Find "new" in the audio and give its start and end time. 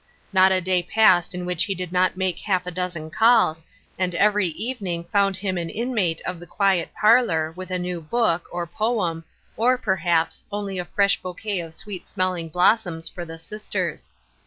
7.77-8.01